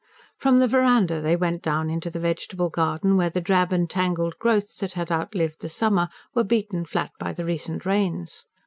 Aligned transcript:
From 0.39 0.57
the 0.57 0.67
verandah 0.67 1.21
they 1.21 1.35
went 1.35 1.61
down 1.61 1.87
into 1.91 2.09
the 2.09 2.17
vegetable 2.17 2.71
garden, 2.71 3.17
where 3.17 3.29
the 3.29 3.39
drab 3.39 3.71
and 3.71 3.87
tangled 3.87 4.35
growths 4.39 4.77
that 4.77 4.93
had 4.93 5.11
outlived 5.11 5.61
the 5.61 5.69
summer 5.69 6.09
were 6.33 6.43
beaten 6.43 6.85
flat 6.85 7.11
by 7.19 7.33
the 7.33 7.45
recent 7.45 7.85
rains. 7.85 8.47